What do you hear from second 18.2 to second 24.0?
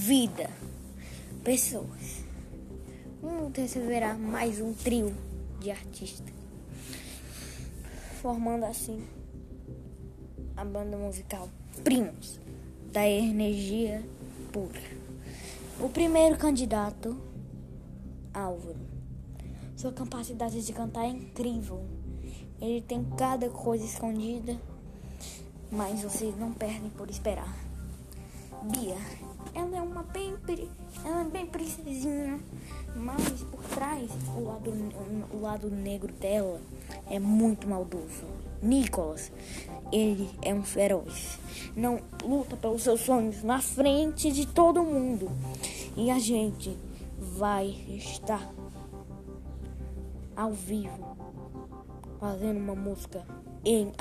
Álvaro. Sua capacidade de cantar é incrível. Ele tem cada coisa